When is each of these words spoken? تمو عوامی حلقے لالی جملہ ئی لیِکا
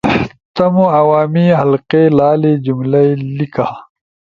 تمو 0.55 0.85
عوامی 0.99 1.47
حلقے 1.59 2.03
لالی 2.17 2.53
جملہ 2.65 2.99
ئی 3.05 3.11
لیِکا 3.35 3.67